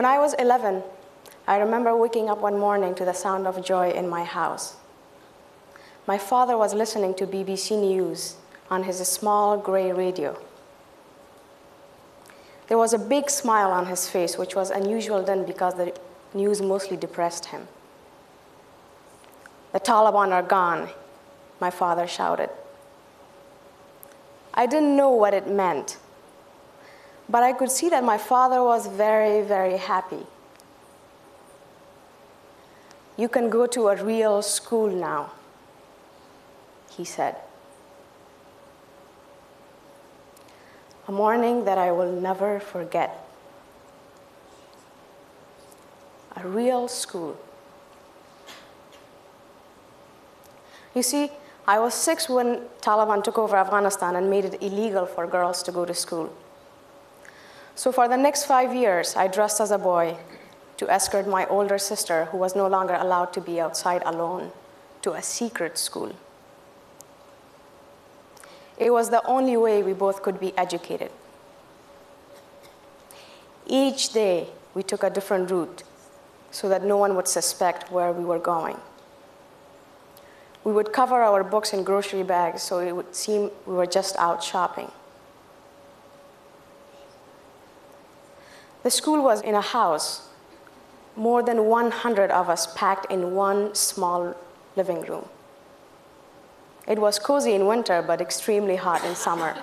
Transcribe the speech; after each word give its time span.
When 0.00 0.06
I 0.06 0.18
was 0.18 0.32
11, 0.32 0.82
I 1.46 1.58
remember 1.58 1.94
waking 1.94 2.30
up 2.30 2.38
one 2.38 2.58
morning 2.58 2.94
to 2.94 3.04
the 3.04 3.12
sound 3.12 3.46
of 3.46 3.62
joy 3.62 3.90
in 3.90 4.08
my 4.08 4.24
house. 4.24 4.76
My 6.06 6.16
father 6.16 6.56
was 6.56 6.72
listening 6.72 7.12
to 7.16 7.26
BBC 7.26 7.78
News 7.78 8.36
on 8.70 8.84
his 8.84 9.06
small 9.06 9.58
gray 9.58 9.92
radio. 9.92 10.38
There 12.68 12.78
was 12.78 12.94
a 12.94 12.98
big 12.98 13.28
smile 13.28 13.70
on 13.72 13.84
his 13.88 14.08
face, 14.08 14.38
which 14.38 14.54
was 14.56 14.70
unusual 14.70 15.22
then 15.22 15.44
because 15.44 15.74
the 15.74 15.94
news 16.32 16.62
mostly 16.62 16.96
depressed 16.96 17.44
him. 17.44 17.68
The 19.74 19.80
Taliban 19.80 20.32
are 20.32 20.42
gone, 20.42 20.88
my 21.60 21.68
father 21.68 22.06
shouted. 22.06 22.48
I 24.54 24.64
didn't 24.64 24.96
know 24.96 25.10
what 25.10 25.34
it 25.34 25.46
meant, 25.46 25.98
but 27.30 27.44
I 27.44 27.52
could 27.52 27.70
see 27.70 27.88
that 27.90 28.02
my 28.02 28.18
father 28.18 28.62
was 28.62 28.88
very, 28.88 29.42
very 29.42 29.76
happy. 29.76 30.26
You 33.16 33.28
can 33.28 33.50
go 33.50 33.66
to 33.66 33.88
a 33.88 34.02
real 34.02 34.42
school 34.42 34.88
now, 34.88 35.30
he 36.90 37.04
said. 37.04 37.36
A 41.06 41.12
morning 41.12 41.64
that 41.64 41.78
I 41.78 41.92
will 41.92 42.10
never 42.10 42.58
forget. 42.58 43.26
A 46.36 46.48
real 46.48 46.88
school. 46.88 47.36
You 50.94 51.02
see, 51.02 51.30
I 51.66 51.78
was 51.78 51.94
six 51.94 52.28
when 52.28 52.62
Taliban 52.80 53.22
took 53.22 53.38
over 53.38 53.56
Afghanistan 53.56 54.16
and 54.16 54.28
made 54.28 54.46
it 54.46 54.62
illegal 54.62 55.06
for 55.06 55.26
girls 55.26 55.62
to 55.64 55.72
go 55.72 55.84
to 55.84 55.94
school. 55.94 56.32
So 57.80 57.90
for 57.92 58.08
the 58.08 58.16
next 58.18 58.44
five 58.44 58.74
years, 58.74 59.16
I 59.16 59.26
dressed 59.26 59.58
as 59.58 59.70
a 59.70 59.78
boy 59.78 60.18
to 60.76 60.90
escort 60.90 61.26
my 61.26 61.46
older 61.46 61.78
sister, 61.78 62.26
who 62.26 62.36
was 62.36 62.54
no 62.54 62.66
longer 62.66 62.92
allowed 62.92 63.32
to 63.32 63.40
be 63.40 63.58
outside 63.58 64.02
alone, 64.04 64.52
to 65.00 65.12
a 65.12 65.22
secret 65.22 65.78
school. 65.78 66.14
It 68.76 68.90
was 68.92 69.08
the 69.08 69.24
only 69.24 69.56
way 69.56 69.82
we 69.82 69.94
both 69.94 70.20
could 70.20 70.38
be 70.38 70.52
educated. 70.58 71.10
Each 73.66 74.12
day, 74.12 74.48
we 74.74 74.82
took 74.82 75.02
a 75.02 75.08
different 75.08 75.50
route 75.50 75.82
so 76.50 76.68
that 76.68 76.84
no 76.84 76.98
one 76.98 77.16
would 77.16 77.28
suspect 77.28 77.90
where 77.90 78.12
we 78.12 78.26
were 78.26 78.38
going. 78.38 78.76
We 80.64 80.72
would 80.74 80.92
cover 80.92 81.22
our 81.22 81.42
books 81.42 81.72
in 81.72 81.84
grocery 81.84 82.24
bags 82.24 82.60
so 82.60 82.80
it 82.80 82.94
would 82.94 83.16
seem 83.16 83.50
we 83.64 83.72
were 83.72 83.86
just 83.86 84.16
out 84.16 84.44
shopping. 84.44 84.92
The 88.82 88.90
school 88.90 89.22
was 89.22 89.42
in 89.42 89.54
a 89.54 89.60
house, 89.60 90.28
more 91.16 91.42
than 91.42 91.66
100 91.66 92.30
of 92.30 92.48
us 92.48 92.72
packed 92.74 93.10
in 93.10 93.34
one 93.34 93.74
small 93.74 94.34
living 94.76 95.02
room. 95.02 95.28
It 96.86 96.98
was 96.98 97.18
cozy 97.18 97.52
in 97.52 97.66
winter, 97.66 98.02
but 98.02 98.20
extremely 98.20 98.76
hot 98.76 99.04
in 99.04 99.14
summer. 99.14 99.56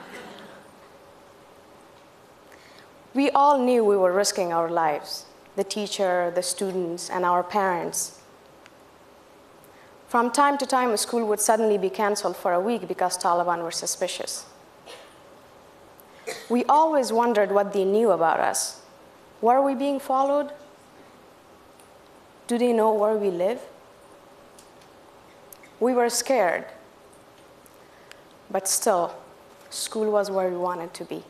We 3.13 3.31
all 3.31 3.57
knew 3.57 3.83
we 3.83 3.97
were 3.97 4.13
risking 4.13 4.53
our 4.53 4.69
lives 4.69 5.25
the 5.55 5.63
teacher, 5.63 6.31
the 6.35 6.43
students, 6.43 7.09
and 7.09 7.25
our 7.25 7.41
parents. 7.41 8.19
From 10.07 10.29
time 10.29 10.55
to 10.59 10.67
time, 10.67 10.91
a 10.91 10.97
school 10.97 11.25
would 11.25 11.39
suddenly 11.39 11.79
be 11.79 11.89
canceled 11.89 12.37
for 12.37 12.53
a 12.53 12.59
week 12.59 12.87
because 12.87 13.17
Taliban 13.17 13.63
were 13.63 13.71
suspicious. 13.71 14.45
We 16.47 16.63
always 16.65 17.11
wondered 17.11 17.51
what 17.51 17.73
they 17.73 17.85
knew 17.85 18.11
about 18.11 18.39
us. 18.39 18.81
Were 19.41 19.61
we 19.61 19.75
being 19.75 19.99
followed? 19.99 20.51
Do 22.47 22.57
they 22.57 22.73
know 22.73 22.93
where 22.93 23.15
we 23.15 23.29
live? 23.29 23.61
We 25.79 25.93
were 25.93 26.09
scared, 26.09 26.65
but 28.49 28.67
still, 28.67 29.13
school 29.69 30.11
was 30.11 30.31
where 30.31 30.49
we 30.49 30.57
wanted 30.57 30.93
to 30.95 31.05
be. 31.05 31.23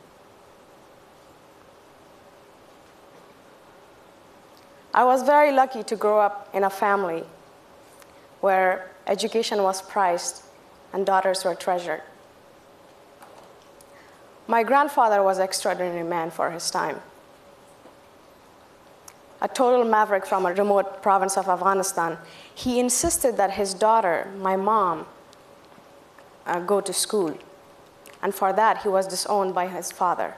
I 4.94 5.04
was 5.04 5.24
very 5.24 5.52
lucky 5.52 5.84
to 5.84 5.96
grow 5.96 6.20
up 6.20 6.50
in 6.54 6.64
a 6.64 6.70
family 6.70 7.24
where 8.40 8.90
education 9.06 9.62
was 9.64 9.82
prized 9.82 10.44
and 10.94 11.06
daughters 11.06 11.44
were 11.44 11.56
treasured. 11.56 12.02
My 14.48 14.64
grandfather 14.64 15.22
was 15.22 15.40
an 15.40 15.44
extraordinary 15.44 16.04
man 16.04 16.32
for 16.32 16.52
his 16.52 16.72
time. 16.72 17.02
A 19.42 19.48
total 19.48 19.86
maverick 19.86 20.26
from 20.26 20.46
a 20.46 20.54
remote 20.54 21.02
province 21.04 21.38
of 21.38 21.48
Afghanistan, 21.48 22.18
he 22.54 22.80
insisted 22.80 23.38
that 23.38 23.52
his 23.52 23.74
daughter, 23.74 24.32
my 24.40 24.56
mom, 24.56 25.06
uh, 26.46 26.60
go 26.62 26.82
to 26.82 26.92
school. 26.92 27.38
And 28.22 28.34
for 28.34 28.52
that, 28.54 28.82
he 28.82 28.90
was 28.90 29.06
disowned 29.08 29.54
by 29.54 29.68
his 29.68 29.92
father. 29.92 30.34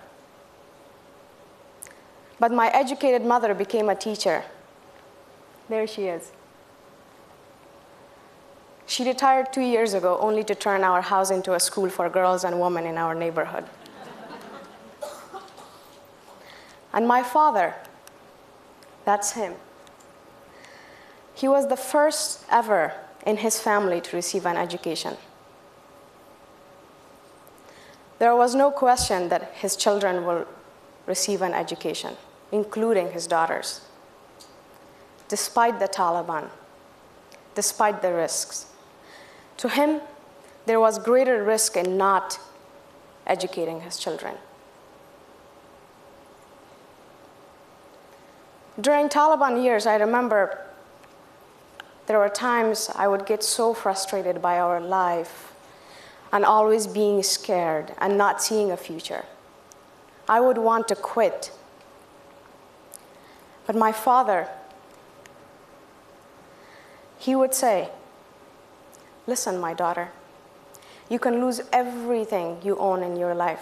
But 2.40 2.52
my 2.52 2.70
educated 2.70 3.24
mother 3.26 3.54
became 3.54 3.90
a 3.90 3.96
teacher. 3.96 4.44
There 5.70 5.88
she 5.88 6.06
is. 6.06 6.32
She 8.86 9.06
retired 9.06 9.54
two 9.54 9.62
years 9.62 9.94
ago 9.94 10.18
only 10.20 10.44
to 10.46 10.56
turn 10.56 10.84
our 10.84 11.02
house 11.02 11.30
into 11.30 11.54
a 11.54 11.60
school 11.60 11.90
for 11.90 12.10
girls 12.10 12.44
and 12.44 12.60
women 12.60 12.86
in 12.86 12.98
our 12.98 13.14
neighborhood. 13.14 13.66
and 16.92 17.08
my 17.08 17.22
father, 17.22 17.76
that's 19.10 19.32
him. 19.32 19.56
He 21.34 21.48
was 21.48 21.68
the 21.68 21.78
first 21.78 22.46
ever 22.52 22.94
in 23.26 23.38
his 23.38 23.60
family 23.60 24.00
to 24.02 24.16
receive 24.16 24.46
an 24.46 24.56
education. 24.56 25.18
There 28.20 28.36
was 28.36 28.54
no 28.54 28.70
question 28.72 29.30
that 29.30 29.44
his 29.56 29.76
children 29.76 30.26
will 30.26 30.46
receive 31.08 31.42
an 31.42 31.54
education 31.54 32.16
including 32.52 33.12
his 33.12 33.28
daughters, 33.28 33.82
despite 35.28 35.80
the 35.80 35.88
Taliban, 35.88 36.50
despite 37.56 38.02
the 38.02 38.14
risks. 38.14 38.66
To 39.58 39.70
him, 39.70 40.02
there 40.66 40.80
was 40.80 40.98
greater 40.98 41.44
risk 41.44 41.78
in 41.78 41.98
not 41.98 42.40
educating 43.28 43.82
his 43.82 43.98
children. 43.98 44.36
During 48.80 49.10
Taliban 49.10 49.64
years, 49.64 49.86
I 49.86 49.96
remember 49.96 50.58
there 52.08 52.20
were 52.20 52.30
times 52.30 52.90
I 52.96 53.08
would 53.08 53.26
get 53.26 53.44
so 53.44 53.74
frustrated 53.74 54.42
by 54.42 54.60
our 54.60 54.80
life 54.80 55.54
and 56.32 56.46
always 56.46 56.88
being 56.88 57.24
scared 57.24 57.94
and 58.00 58.18
not 58.18 58.42
seeing 58.42 58.72
a 58.72 58.78
future. 58.78 59.26
I 60.28 60.40
would 60.40 60.58
want 60.58 60.88
to 60.90 60.96
quit 60.96 61.52
but 63.70 63.76
my 63.76 63.92
father, 63.92 64.48
he 67.20 67.36
would 67.36 67.54
say, 67.54 67.90
Listen, 69.28 69.60
my 69.60 69.76
daughter, 69.76 70.10
you 71.08 71.20
can 71.20 71.40
lose 71.40 71.62
everything 71.72 72.58
you 72.64 72.76
own 72.80 73.04
in 73.04 73.16
your 73.16 73.36
life. 73.36 73.62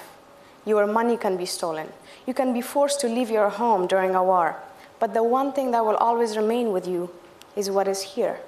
Your 0.66 0.88
money 0.88 1.18
can 1.18 1.36
be 1.36 1.46
stolen. 1.46 1.92
You 2.26 2.34
can 2.34 2.54
be 2.54 2.62
forced 2.62 3.02
to 3.02 3.10
leave 3.10 3.30
your 3.30 3.50
home 3.50 3.86
during 3.86 4.16
a 4.16 4.24
war. 4.24 4.56
But 5.00 5.14
the 5.14 5.24
one 5.24 5.52
thing 5.54 5.72
that 5.72 5.86
will 5.86 5.96
always 5.96 6.36
remain 6.38 6.72
with 6.72 6.88
you 6.88 7.10
is 7.56 7.70
what 7.70 7.88
is 7.88 8.02
here. 8.02 8.40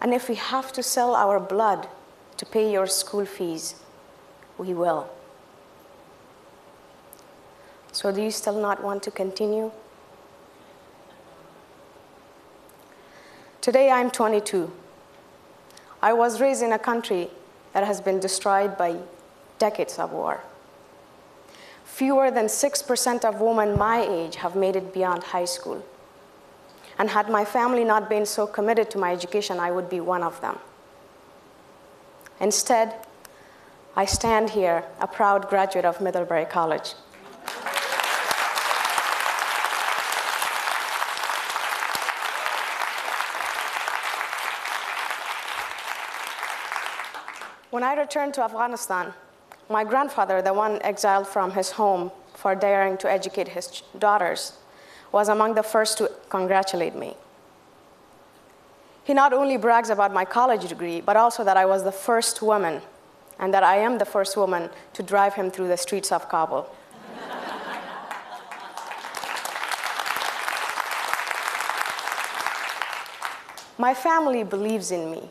And 0.00 0.12
if 0.12 0.28
we 0.28 0.34
have 0.34 0.72
to 0.72 0.82
sell 0.82 1.14
our 1.14 1.40
blood 1.40 1.88
to 2.36 2.44
pay 2.44 2.70
your 2.70 2.86
school 2.86 3.24
fees, 3.24 3.76
we 4.58 4.74
will. 4.74 5.08
So, 7.92 8.12
do 8.12 8.20
you 8.20 8.30
still 8.30 8.60
not 8.60 8.82
want 8.82 9.02
to 9.04 9.10
continue? 9.10 9.70
Today, 13.60 13.90
I'm 13.90 14.10
22. 14.10 14.70
I 16.02 16.12
was 16.12 16.40
raised 16.40 16.62
in 16.62 16.72
a 16.72 16.78
country 16.78 17.30
that 17.72 17.86
has 17.86 18.00
been 18.00 18.20
destroyed 18.20 18.76
by 18.76 18.96
decades 19.58 19.98
of 19.98 20.12
war. 20.12 20.42
Fewer 21.94 22.28
than 22.28 22.46
6% 22.46 23.24
of 23.24 23.40
women 23.40 23.78
my 23.78 24.02
age 24.02 24.34
have 24.34 24.56
made 24.56 24.74
it 24.74 24.92
beyond 24.92 25.22
high 25.22 25.44
school. 25.44 25.80
And 26.98 27.08
had 27.08 27.30
my 27.30 27.44
family 27.44 27.84
not 27.84 28.08
been 28.08 28.26
so 28.26 28.48
committed 28.48 28.90
to 28.90 28.98
my 28.98 29.12
education, 29.12 29.60
I 29.60 29.70
would 29.70 29.88
be 29.88 30.00
one 30.00 30.24
of 30.24 30.40
them. 30.40 30.58
Instead, 32.40 32.96
I 33.94 34.06
stand 34.06 34.50
here, 34.50 34.82
a 35.00 35.06
proud 35.06 35.48
graduate 35.48 35.84
of 35.84 36.00
Middlebury 36.00 36.46
College. 36.46 36.94
When 47.70 47.84
I 47.84 47.94
returned 47.94 48.34
to 48.34 48.42
Afghanistan, 48.42 49.14
my 49.68 49.84
grandfather, 49.84 50.42
the 50.42 50.52
one 50.52 50.80
exiled 50.82 51.26
from 51.26 51.52
his 51.52 51.72
home 51.72 52.10
for 52.34 52.54
daring 52.54 52.96
to 52.98 53.10
educate 53.10 53.48
his 53.48 53.82
daughters, 53.98 54.58
was 55.12 55.28
among 55.28 55.54
the 55.54 55.62
first 55.62 55.98
to 55.98 56.10
congratulate 56.28 56.94
me. 56.94 57.16
He 59.04 59.14
not 59.14 59.32
only 59.32 59.56
brags 59.56 59.90
about 59.90 60.12
my 60.12 60.24
college 60.24 60.68
degree, 60.68 61.00
but 61.00 61.16
also 61.16 61.44
that 61.44 61.56
I 61.56 61.66
was 61.66 61.84
the 61.84 61.92
first 61.92 62.42
woman 62.42 62.82
and 63.38 63.52
that 63.52 63.62
I 63.62 63.76
am 63.76 63.98
the 63.98 64.04
first 64.04 64.36
woman 64.36 64.70
to 64.94 65.02
drive 65.02 65.34
him 65.34 65.50
through 65.50 65.68
the 65.68 65.76
streets 65.76 66.10
of 66.12 66.28
Kabul. 66.28 66.68
my 73.78 73.92
family 73.92 74.44
believes 74.44 74.90
in 74.90 75.10
me. 75.10 75.30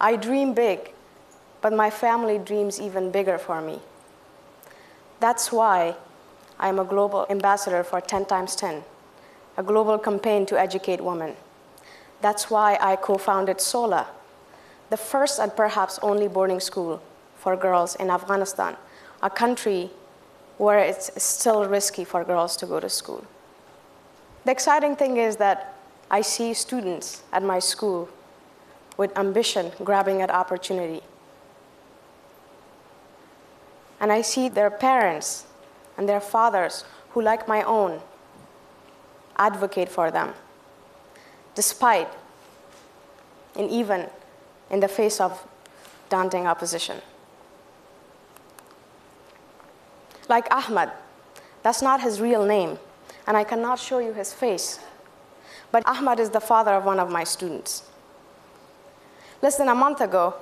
I 0.00 0.16
dream 0.16 0.54
big, 0.54 0.94
but 1.60 1.72
my 1.72 1.90
family 1.90 2.38
dreams 2.38 2.80
even 2.80 3.10
bigger 3.10 3.38
for 3.38 3.60
me. 3.60 3.80
That's 5.20 5.50
why 5.50 5.96
I'm 6.58 6.78
a 6.78 6.84
global 6.84 7.26
ambassador 7.28 7.82
for 7.82 8.00
10 8.00 8.26
times 8.26 8.56
10, 8.56 8.82
a 9.56 9.62
global 9.62 9.98
campaign 9.98 10.46
to 10.46 10.58
educate 10.58 11.00
women. 11.00 11.34
That's 12.20 12.50
why 12.50 12.78
I 12.80 12.96
co 12.96 13.18
founded 13.18 13.60
SOLA, 13.60 14.08
the 14.90 14.96
first 14.96 15.38
and 15.38 15.54
perhaps 15.54 15.98
only 16.02 16.28
boarding 16.28 16.60
school 16.60 17.02
for 17.36 17.56
girls 17.56 17.94
in 17.96 18.10
Afghanistan, 18.10 18.76
a 19.22 19.30
country 19.30 19.90
where 20.56 20.78
it's 20.80 21.10
still 21.22 21.66
risky 21.68 22.04
for 22.04 22.24
girls 22.24 22.56
to 22.56 22.66
go 22.66 22.80
to 22.80 22.88
school. 22.88 23.24
The 24.44 24.50
exciting 24.50 24.96
thing 24.96 25.16
is 25.16 25.36
that 25.36 25.76
I 26.10 26.22
see 26.22 26.54
students 26.54 27.22
at 27.32 27.42
my 27.42 27.58
school 27.58 28.08
with 28.96 29.16
ambition 29.16 29.70
grabbing 29.84 30.22
at 30.22 30.30
opportunity. 30.30 31.02
And 34.00 34.12
I 34.12 34.22
see 34.22 34.48
their 34.48 34.70
parents 34.70 35.46
and 35.96 36.08
their 36.08 36.20
fathers, 36.20 36.84
who, 37.10 37.22
like 37.22 37.48
my 37.48 37.62
own, 37.62 38.00
advocate 39.36 39.88
for 39.88 40.10
them, 40.10 40.34
despite 41.54 42.08
and 43.56 43.68
even 43.70 44.06
in 44.70 44.80
the 44.80 44.88
face 44.88 45.20
of 45.20 45.46
daunting 46.08 46.46
opposition. 46.46 47.02
Like 50.28 50.46
Ahmad, 50.54 50.92
that's 51.62 51.82
not 51.82 52.00
his 52.00 52.20
real 52.20 52.44
name, 52.44 52.78
and 53.26 53.36
I 53.36 53.44
cannot 53.44 53.78
show 53.78 53.98
you 53.98 54.12
his 54.12 54.32
face. 54.32 54.78
But 55.72 55.86
Ahmad 55.86 56.20
is 56.20 56.30
the 56.30 56.40
father 56.40 56.72
of 56.72 56.84
one 56.84 57.00
of 57.00 57.10
my 57.10 57.24
students. 57.24 57.82
Less 59.42 59.56
than 59.56 59.68
a 59.68 59.74
month 59.74 60.00
ago, 60.00 60.34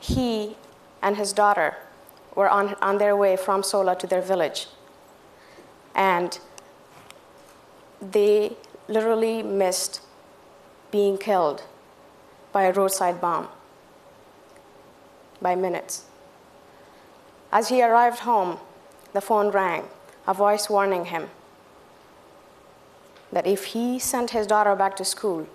he 0.00 0.56
and 1.02 1.16
his 1.16 1.32
daughter 1.32 1.76
were 2.34 2.48
on, 2.48 2.74
on 2.80 2.98
their 2.98 3.16
way 3.16 3.36
from 3.36 3.62
Sola 3.62 3.96
to 3.96 4.06
their 4.06 4.22
village. 4.22 4.68
And 5.94 6.38
they 8.00 8.56
literally 8.88 9.42
missed 9.42 10.00
being 10.90 11.18
killed 11.18 11.62
by 12.52 12.64
a 12.64 12.72
roadside 12.72 13.20
bomb 13.20 13.48
by 15.40 15.54
minutes. 15.54 16.04
As 17.50 17.68
he 17.68 17.82
arrived 17.82 18.20
home, 18.20 18.58
the 19.12 19.20
phone 19.20 19.50
rang, 19.50 19.84
a 20.26 20.34
voice 20.34 20.70
warning 20.70 21.06
him 21.06 21.28
that 23.32 23.46
if 23.46 23.64
he 23.66 23.98
sent 23.98 24.30
his 24.30 24.46
daughter 24.46 24.76
back 24.76 24.96
to 24.96 25.04
school, 25.04 25.46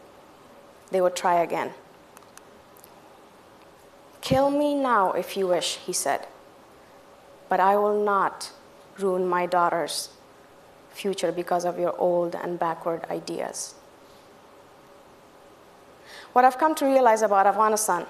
they 0.91 1.01
would 1.01 1.15
try 1.15 1.41
again. 1.41 1.71
Kill 4.21 4.49
me 4.49 4.75
now 4.75 5.11
if 5.13 5.37
you 5.37 5.47
wish, 5.47 5.77
he 5.77 5.93
said, 5.93 6.27
but 7.49 7.59
I 7.59 7.77
will 7.77 8.03
not 8.03 8.51
ruin 8.99 9.27
my 9.27 9.45
daughter's 9.45 10.09
future 10.91 11.31
because 11.31 11.65
of 11.65 11.79
your 11.79 11.95
old 11.97 12.35
and 12.35 12.57
backward 12.57 13.05
ideas. 13.09 13.75
What 16.33 16.45
I've 16.45 16.57
come 16.57 16.75
to 16.75 16.85
realize 16.85 17.21
about 17.21 17.47
Afghanistan, 17.47 18.05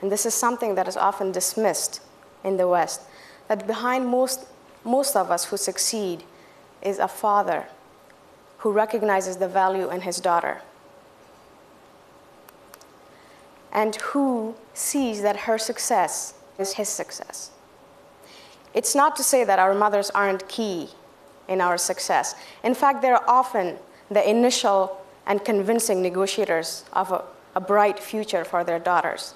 and 0.00 0.10
this 0.10 0.26
is 0.26 0.34
something 0.34 0.74
that 0.74 0.88
is 0.88 0.96
often 0.96 1.32
dismissed 1.32 2.00
in 2.42 2.56
the 2.56 2.68
West, 2.68 3.02
that 3.48 3.66
behind 3.66 4.06
most, 4.06 4.46
most 4.84 5.16
of 5.16 5.30
us 5.30 5.46
who 5.46 5.56
succeed 5.56 6.24
is 6.82 6.98
a 6.98 7.08
father 7.08 7.66
who 8.58 8.72
recognizes 8.72 9.36
the 9.36 9.48
value 9.48 9.90
in 9.90 10.02
his 10.02 10.20
daughter 10.20 10.62
and 13.74 13.96
who 13.96 14.54
sees 14.72 15.20
that 15.22 15.36
her 15.40 15.58
success 15.58 16.34
is 16.58 16.74
his 16.74 16.88
success. 16.88 17.50
It's 18.74 18.94
not 18.94 19.16
to 19.16 19.22
say 19.22 19.44
that 19.44 19.58
our 19.58 19.72
mothers 19.74 20.10
aren't 20.10 20.48
key 20.48 20.90
in 21.48 21.60
our 21.60 21.78
success. 21.78 22.34
In 22.62 22.74
fact, 22.74 23.02
they're 23.02 23.30
often 23.30 23.78
the 24.10 24.28
initial 24.28 25.00
and 25.26 25.44
convincing 25.44 26.02
negotiators 26.02 26.84
of 26.92 27.12
a, 27.12 27.24
a 27.54 27.60
bright 27.60 27.98
future 27.98 28.44
for 28.44 28.64
their 28.64 28.78
daughters. 28.78 29.34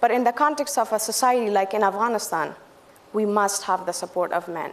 But 0.00 0.10
in 0.10 0.24
the 0.24 0.32
context 0.32 0.76
of 0.78 0.92
a 0.92 0.98
society 0.98 1.48
like 1.48 1.74
in 1.74 1.84
Afghanistan, 1.84 2.54
we 3.12 3.24
must 3.24 3.62
have 3.64 3.86
the 3.86 3.92
support 3.92 4.32
of 4.32 4.48
men. 4.48 4.72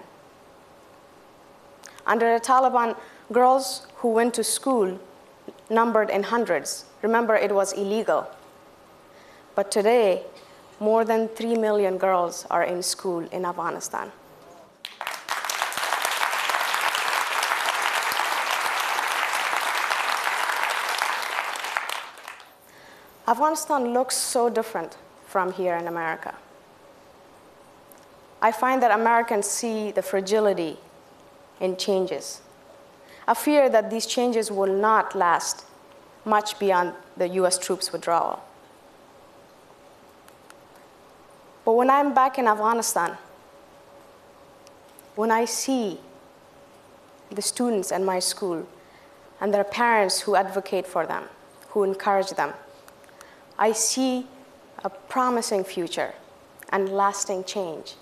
Under 2.05 2.33
the 2.33 2.43
Taliban, 2.43 2.97
girls 3.31 3.85
who 3.97 4.09
went 4.09 4.33
to 4.33 4.43
school 4.43 4.99
numbered 5.69 6.09
in 6.09 6.23
hundreds. 6.23 6.85
Remember, 7.03 7.35
it 7.35 7.53
was 7.53 7.73
illegal. 7.73 8.27
But 9.53 9.71
today, 9.71 10.23
more 10.79 11.03
than 11.03 11.27
3 11.27 11.55
million 11.55 11.97
girls 11.97 12.45
are 12.49 12.63
in 12.63 12.81
school 12.81 13.27
in 13.31 13.45
Afghanistan. 13.45 14.11
Afghanistan 23.27 23.93
looks 23.93 24.17
so 24.17 24.49
different 24.49 24.97
from 25.27 25.51
here 25.53 25.75
in 25.75 25.87
America. 25.87 26.33
I 28.41 28.51
find 28.51 28.81
that 28.81 28.91
Americans 28.91 29.45
see 29.45 29.91
the 29.91 30.01
fragility 30.01 30.77
in 31.59 31.75
changes, 31.75 32.41
a 33.27 33.35
fear 33.35 33.69
that 33.69 33.91
these 33.91 34.05
changes 34.07 34.49
will 34.49 34.73
not 34.73 35.13
last 35.13 35.65
much 36.25 36.57
beyond 36.57 36.93
the 37.17 37.27
US 37.41 37.59
troops' 37.59 37.91
withdrawal. 37.91 38.41
But 41.69 41.75
when 41.75 41.91
I'm 41.91 42.15
back 42.15 42.39
in 42.39 42.47
Afghanistan, 42.47 43.15
when 45.13 45.29
I 45.29 45.45
see 45.45 45.99
the 47.29 47.43
students 47.43 47.91
in 47.91 48.03
my 48.03 48.17
school 48.17 48.67
and 49.39 49.53
their 49.53 49.63
parents 49.63 50.19
who 50.21 50.35
advocate 50.35 50.87
for 50.87 51.05
them, 51.05 51.25
who 51.67 51.83
encourage 51.83 52.31
them, 52.31 52.55
I 53.59 53.73
see 53.73 54.25
a 54.83 54.89
promising 54.89 55.63
future 55.63 56.15
and 56.69 56.89
lasting 56.89 57.43
change. 57.43 57.93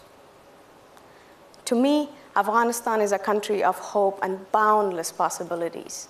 To 1.65 1.75
me, 1.75 2.07
Afghanistan 2.37 3.01
is 3.01 3.11
a 3.11 3.19
country 3.19 3.65
of 3.65 3.77
hope 3.77 4.17
and 4.23 4.49
boundless 4.53 5.11
possibilities. 5.11 6.07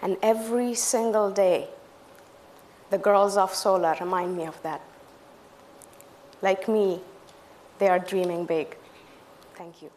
And 0.00 0.16
every 0.22 0.72
single 0.72 1.30
day, 1.30 1.68
the 2.92 2.98
girls 2.98 3.38
of 3.38 3.54
Sola 3.54 3.96
remind 3.98 4.36
me 4.36 4.44
of 4.44 4.62
that. 4.62 4.82
Like 6.42 6.68
me, 6.68 7.00
they 7.78 7.88
are 7.88 7.98
dreaming 7.98 8.44
big. 8.44 8.76
Thank 9.54 9.80
you. 9.80 9.90